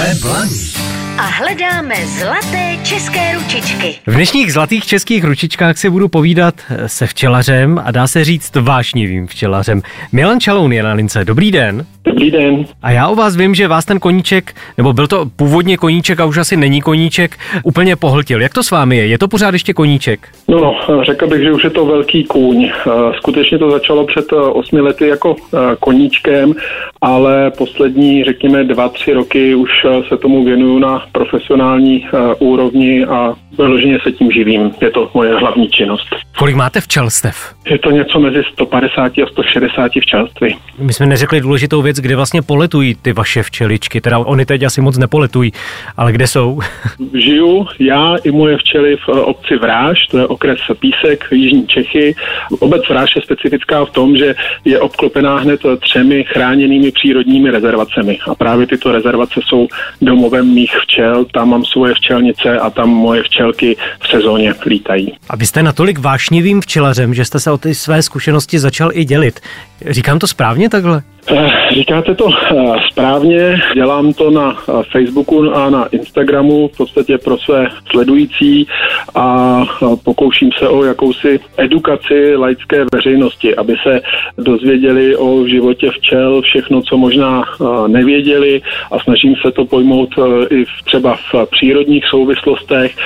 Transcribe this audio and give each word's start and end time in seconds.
Jsme 0.00 0.14
blaní. 0.22 0.70
a 1.18 1.22
hledáme 1.22 1.94
zlaté 2.06 2.76
české 2.82 3.34
ručičky. 3.34 3.94
V 4.06 4.14
dnešních 4.14 4.52
zlatých 4.52 4.86
českých 4.86 5.24
ručičkách 5.24 5.78
si 5.78 5.90
budu 5.90 6.08
povídat 6.08 6.54
se 6.86 7.06
včelařem 7.06 7.80
a 7.84 7.90
dá 7.90 8.06
se 8.06 8.24
říct 8.24 8.56
vášnivým 8.56 9.26
včelařem. 9.26 9.82
Milan 10.12 10.40
Čaloun 10.40 10.72
je 10.72 10.82
na 10.82 10.92
lince. 10.92 11.24
Dobrý 11.24 11.50
den. 11.50 11.86
Dobrý 12.04 12.30
den. 12.30 12.64
A 12.82 12.90
já 12.90 13.08
o 13.08 13.14
vás 13.14 13.36
vím, 13.36 13.54
že 13.54 13.68
vás 13.68 13.84
ten 13.84 13.98
koníček, 14.00 14.54
nebo 14.76 14.92
byl 14.92 15.06
to 15.06 15.26
původně 15.36 15.76
koníček 15.76 16.20
a 16.20 16.24
už 16.24 16.36
asi 16.38 16.56
není 16.56 16.80
koníček, 16.80 17.38
úplně 17.64 17.96
pohltil. 17.96 18.42
Jak 18.42 18.54
to 18.54 18.62
s 18.62 18.70
vámi 18.70 18.96
je? 18.96 19.06
Je 19.06 19.18
to 19.18 19.28
pořád 19.28 19.54
ještě 19.54 19.72
koníček? 19.72 20.28
No, 20.48 20.76
no, 20.88 21.04
řekl 21.04 21.26
bych, 21.26 21.42
že 21.42 21.52
už 21.52 21.64
je 21.64 21.70
to 21.70 21.86
velký 21.86 22.24
kůň. 22.24 22.64
Eh, 22.64 22.90
Skutečně 23.16 23.58
to 23.58 23.70
začalo 23.70 24.06
před 24.06 24.24
eh, 24.32 24.36
osmi 24.36 24.80
lety 24.80 25.08
jako 25.08 25.36
eh, 25.54 25.58
koníčkem, 25.80 26.54
ale 27.00 27.50
poslední, 27.50 28.24
řekněme, 28.24 28.64
dva, 28.64 28.88
tři 28.88 29.12
roky 29.12 29.54
už 29.54 29.70
se 30.08 30.16
tomu 30.16 30.44
věnuju 30.44 30.78
na 30.78 31.06
profesionální 31.12 32.06
úrovni 32.38 33.04
a 33.04 33.34
vyloženě 33.58 33.98
se 34.02 34.12
tím 34.12 34.30
živím. 34.30 34.70
Je 34.80 34.90
to 34.90 35.10
moje 35.14 35.38
hlavní 35.38 35.68
činnost. 35.68 36.06
Kolik 36.38 36.56
máte 36.56 36.80
včelstev? 36.80 37.54
Je 37.70 37.78
to 37.78 37.90
něco 37.90 38.20
mezi 38.20 38.42
150 38.52 39.12
a 39.18 39.26
160 39.32 39.92
včelství. 40.00 40.56
My 40.78 40.92
jsme 40.92 41.06
neřekli 41.06 41.40
důležitou 41.40 41.82
věc, 41.82 41.89
kde 41.96 42.16
vlastně 42.16 42.42
poletují 42.42 42.94
ty 42.94 43.12
vaše 43.12 43.42
včeličky. 43.42 44.00
Teda 44.00 44.18
oni 44.18 44.46
teď 44.46 44.62
asi 44.62 44.80
moc 44.80 44.98
nepoletují, 44.98 45.52
ale 45.96 46.12
kde 46.12 46.26
jsou? 46.26 46.60
Žiju 47.14 47.66
já 47.78 48.16
i 48.24 48.30
moje 48.30 48.56
včely 48.58 48.96
v 48.96 49.08
eh, 49.08 49.20
obci 49.20 49.56
Vráž, 49.56 49.98
to 50.10 50.18
je 50.18 50.26
okres 50.26 50.60
Písek, 50.80 51.24
Jižní 51.32 51.66
Čechy. 51.66 52.14
Obec 52.58 52.82
Vráž 52.88 53.16
je 53.16 53.22
specifická 53.22 53.84
v 53.84 53.90
tom, 53.90 54.16
že 54.16 54.34
je 54.64 54.80
obklopená 54.80 55.38
hned 55.38 55.60
třemi 55.80 56.24
chráněnými 56.24 56.92
přírodními 56.92 57.50
rezervacemi. 57.50 58.18
A 58.28 58.34
právě 58.34 58.66
tyto 58.66 58.92
rezervace 58.92 59.40
jsou 59.48 59.68
domovem 60.02 60.54
mých 60.54 60.76
včel, 60.82 61.24
tam 61.24 61.48
mám 61.48 61.64
svoje 61.64 61.94
včelnice 61.94 62.58
a 62.58 62.70
tam 62.70 62.88
moje 62.90 63.22
včelky 63.22 63.76
v 64.00 64.08
sezóně 64.08 64.54
lítají. 64.66 65.12
A 65.28 65.36
vy 65.36 65.46
jste 65.46 65.62
natolik 65.62 65.98
vášnivým 65.98 66.60
včelařem, 66.60 67.14
že 67.14 67.24
jste 67.24 67.40
se 67.40 67.50
o 67.50 67.58
ty 67.58 67.74
své 67.74 68.02
zkušenosti 68.02 68.58
začal 68.58 68.90
i 68.92 69.04
dělit. 69.04 69.40
Říkám 69.86 70.18
to 70.18 70.26
správně 70.26 70.68
takhle? 70.68 71.02
Eh, 71.28 71.50
Říkáte 71.70 72.14
to 72.14 72.28
eh, 72.28 72.74
správně, 72.90 73.60
dělám 73.74 74.12
to 74.12 74.30
na 74.30 74.58
eh, 74.68 74.72
Facebooku 74.92 75.54
a 75.54 75.70
na 75.70 75.86
Instagramu 75.86 76.68
v 76.68 76.76
podstatě 76.76 77.18
pro 77.18 77.38
své 77.38 77.66
sledující 77.90 78.66
a 79.14 79.62
pokouším 80.04 80.50
se 80.58 80.68
o 80.68 80.84
jakousi 80.84 81.40
edukaci 81.56 82.36
laické 82.36 82.84
veřejnosti, 82.92 83.56
aby 83.56 83.76
se 83.82 84.00
dozvěděli 84.38 85.16
o 85.16 85.46
životě 85.46 85.90
včel 85.90 86.42
všechno, 86.42 86.82
co 86.82 86.96
možná 86.96 87.44
nevěděli 87.86 88.62
a 88.90 88.98
snažím 88.98 89.34
se 89.44 89.52
to 89.52 89.64
pojmout 89.64 90.08
i 90.50 90.64
v, 90.64 90.82
třeba 90.84 91.16
v 91.16 91.46
přírodních 91.50 92.04
souvislostech. 92.10 92.96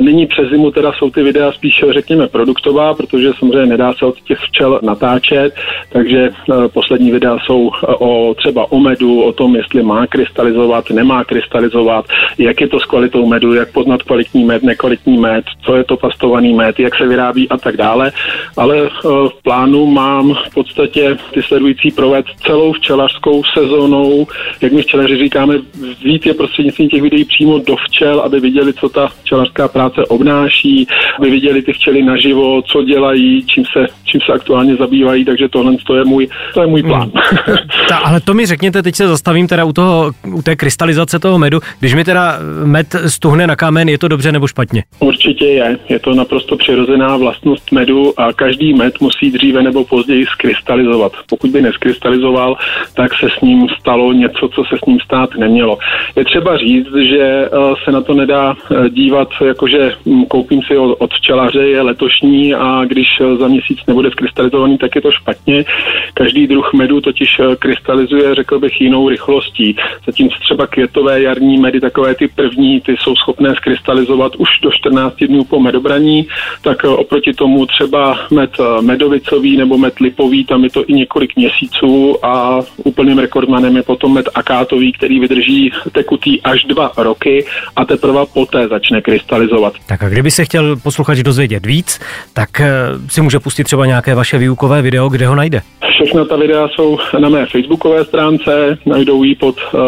Nyní 0.00 0.26
přes 0.26 0.48
zimu 0.50 0.70
teda 0.70 0.92
jsou 0.92 1.10
ty 1.10 1.22
videa 1.22 1.52
spíš, 1.52 1.84
řekněme, 1.90 2.28
produktová, 2.28 2.94
protože 2.94 3.30
samozřejmě 3.38 3.66
nedá 3.66 3.92
se 3.92 4.06
od 4.06 4.20
těch 4.20 4.38
včel 4.38 4.80
natáčet, 4.82 5.54
takže 5.92 6.21
poslední 6.72 7.10
videa 7.10 7.38
jsou 7.38 7.70
o 7.98 8.34
třeba 8.34 8.72
o 8.72 8.78
medu, 8.78 9.22
o 9.22 9.32
tom, 9.32 9.56
jestli 9.56 9.82
má 9.82 10.06
krystalizovat, 10.06 10.90
nemá 10.90 11.24
krystalizovat, 11.24 12.04
jak 12.38 12.60
je 12.60 12.68
to 12.68 12.80
s 12.80 12.84
kvalitou 12.84 13.26
medu, 13.26 13.54
jak 13.54 13.72
poznat 13.72 14.02
kvalitní 14.02 14.44
med, 14.44 14.62
nekvalitní 14.62 15.18
med, 15.18 15.44
co 15.64 15.76
je 15.76 15.84
to 15.84 15.96
pastovaný 15.96 16.54
med, 16.54 16.80
jak 16.80 16.94
se 16.94 17.06
vyrábí 17.06 17.48
a 17.48 17.56
tak 17.56 17.76
dále. 17.76 18.12
Ale 18.56 18.78
eh, 18.78 19.08
v 19.28 19.42
plánu 19.42 19.86
mám 19.86 20.34
v 20.34 20.54
podstatě 20.54 21.16
ty 21.34 21.42
sledující 21.42 21.90
provést 21.90 22.26
celou 22.46 22.72
včelařskou 22.72 23.42
sezónou, 23.58 24.26
jak 24.60 24.72
my 24.72 24.82
včelaři 24.82 25.16
říkáme, 25.16 25.54
vzít 26.04 26.26
je 26.26 26.34
prostřednictvím 26.34 26.88
těch 26.88 27.02
videí 27.02 27.24
přímo 27.24 27.58
do 27.58 27.76
včel, 27.76 28.20
aby 28.20 28.40
viděli, 28.40 28.72
co 28.72 28.88
ta 28.88 29.08
včelařská 29.08 29.68
práce 29.68 30.04
obnáší, 30.06 30.86
aby 31.18 31.30
viděli 31.30 31.62
ty 31.62 31.72
včely 31.72 32.02
naživo, 32.02 32.62
co 32.62 32.82
dělají, 32.82 33.46
čím 33.46 33.64
se, 33.72 33.86
čím 34.04 34.20
se 34.20 34.32
aktuálně 34.32 34.76
zabývají, 34.76 35.24
takže 35.24 35.48
tohle 35.48 35.76
to 35.86 35.94
je 35.94 36.04
můj, 36.12 36.28
to 36.54 36.60
je 36.60 36.66
můj 36.66 36.82
plán. 36.82 37.10
Hmm. 37.12 37.56
Ta, 37.88 37.96
ale 37.96 38.20
to 38.20 38.34
mi 38.34 38.46
řekněte, 38.46 38.82
teď 38.82 38.94
se 38.94 39.08
zastavím 39.08 39.48
teda 39.48 39.64
u, 39.64 39.72
toho, 39.72 40.12
u 40.26 40.42
té 40.42 40.56
krystalizace 40.56 41.18
toho 41.18 41.38
medu. 41.38 41.60
Když 41.80 41.94
mi 41.94 42.04
teda 42.04 42.38
med 42.64 42.86
stuhne 43.06 43.46
na 43.46 43.56
kámen, 43.56 43.88
je 43.88 43.98
to 43.98 44.08
dobře 44.08 44.32
nebo 44.32 44.46
špatně? 44.46 44.84
Určitě 44.98 45.46
je. 45.46 45.78
Je 45.88 45.98
to 45.98 46.14
naprosto 46.14 46.56
přirozená 46.56 47.16
vlastnost 47.16 47.72
medu 47.72 48.20
a 48.20 48.32
každý 48.32 48.74
med 48.74 49.00
musí 49.00 49.30
dříve 49.30 49.62
nebo 49.62 49.84
později 49.84 50.26
skrystalizovat. 50.26 51.12
Pokud 51.28 51.50
by 51.50 51.62
neskrystalizoval, 51.62 52.56
tak 52.94 53.14
se 53.14 53.26
s 53.38 53.40
ním 53.40 53.68
stalo 53.80 54.12
něco, 54.12 54.48
co 54.48 54.64
se 54.64 54.76
s 54.82 54.86
ním 54.86 55.00
stát 55.00 55.30
nemělo. 55.38 55.78
Je 56.16 56.24
třeba 56.24 56.56
říct, 56.56 56.94
že 57.08 57.22
eh, 57.22 57.48
se 57.84 57.92
na 57.92 58.00
to 58.00 58.14
nedá 58.14 58.54
eh, 58.54 58.90
dívat, 58.90 59.28
jakože 59.44 59.92
hm, 60.06 60.24
koupím 60.24 60.62
si 60.62 60.76
od 60.76 61.14
včelaře, 61.14 61.62
je 61.66 61.82
letošní 61.82 62.54
a 62.54 62.84
když 62.84 63.08
eh, 63.20 63.36
za 63.36 63.48
měsíc 63.48 63.78
nebude 63.86 64.10
skrystalizovaný, 64.10 64.78
tak 64.78 64.94
je 64.94 65.00
to 65.00 65.10
špatně. 65.10 65.64
Každý 66.14 66.46
druh 66.46 66.72
medu 66.72 67.00
totiž 67.00 67.40
krystalizuje, 67.58 68.34
řekl 68.34 68.58
bych, 68.58 68.80
jinou 68.80 69.08
rychlostí. 69.08 69.76
Zatímco 70.06 70.36
třeba 70.40 70.66
květové 70.66 71.22
jarní 71.22 71.58
medy, 71.58 71.80
takové 71.80 72.14
ty 72.14 72.28
první, 72.28 72.80
ty 72.80 72.96
jsou 73.00 73.16
schopné 73.16 73.54
skrystalizovat 73.54 74.36
už 74.36 74.48
do 74.62 74.70
14 74.70 75.14
dnů 75.16 75.44
po 75.44 75.60
medobraní, 75.60 76.26
tak 76.62 76.84
eh, 76.84 76.88
oproti 76.88 77.32
tomu 77.32 77.66
třeba 77.66 78.18
med 78.30 78.50
eh, 78.60 78.82
medovicový 78.82 79.56
nebo 79.56 79.78
med 79.78 80.00
lipový, 80.00 80.44
tam 80.44 80.64
je 80.64 80.70
to 80.70 80.84
i 80.86 80.92
několik 80.92 81.36
měsíců 81.36 82.24
a 82.26 82.60
úplným 82.76 83.18
rekordmanem 83.18 83.76
je 83.76 83.82
potom 83.82 84.14
med 84.14 84.28
akátový, 84.34 84.92
který 84.92 85.20
vydrží 85.20 85.72
tekutý 85.92 86.42
až 86.42 86.64
dva 86.64 86.92
roky 86.96 87.44
a 87.76 87.84
teprve 87.84 88.20
poté 88.34 88.68
začne 88.68 89.00
krystalizovat. 89.00 89.74
Tak 89.86 90.02
a 90.02 90.08
kdyby 90.08 90.30
se 90.30 90.44
chtěl 90.44 90.76
posluchač 90.76 91.18
dozvědět 91.18 91.66
víc, 91.66 92.00
tak 92.32 92.60
eh, 92.60 92.70
si 93.08 93.20
může 93.20 93.38
pustit 93.38 93.64
třeba 93.64 93.86
nějaké 93.86 94.14
vaše 94.14 94.38
výukové 94.38 94.82
video, 94.82 95.08
kde 95.08 95.26
ho 95.26 95.34
najde. 95.34 95.62
Všechna 95.92 96.24
ta 96.24 96.36
videa 96.36 96.68
jsou 96.68 96.98
na 97.18 97.28
mé 97.28 97.46
facebookové 97.46 98.04
stránce, 98.04 98.78
najdou 98.86 99.22
ji 99.22 99.34
pod 99.34 99.56
uh, 99.56 99.80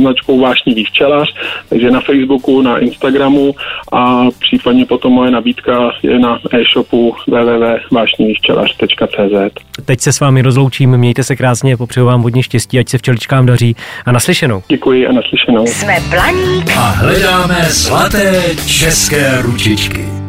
značkou 0.00 0.40
Vášnivý 0.40 0.84
včelař, 0.84 1.34
takže 1.68 1.90
na 1.90 2.00
Facebooku, 2.00 2.62
na 2.62 2.78
Instagramu 2.78 3.54
a 3.92 4.26
případně 4.40 4.86
potom 4.86 5.12
moje 5.12 5.30
nabídka 5.30 5.90
je 6.02 6.18
na 6.18 6.38
e-shopu 6.52 7.14
www.vášnivývčelař.cz 7.26 9.64
Teď 9.84 10.00
se 10.00 10.12
s 10.12 10.20
vámi 10.20 10.42
rozloučím, 10.42 10.96
mějte 10.96 11.24
se 11.24 11.36
krásně, 11.36 11.76
popřeju 11.76 12.06
vám 12.06 12.22
hodně 12.22 12.42
štěstí, 12.42 12.78
ať 12.78 12.88
se 12.88 12.98
včeličkám 12.98 13.46
daří 13.46 13.76
a 14.06 14.12
naslyšenou. 14.12 14.62
Děkuji 14.68 15.06
a 15.06 15.12
naslyšenou. 15.12 15.66
Jsme 15.66 15.96
Blaník 16.10 16.76
A 16.76 16.80
hledáme 16.80 17.64
zlaté 17.68 18.42
české 18.66 19.42
ručičky. 19.42 20.23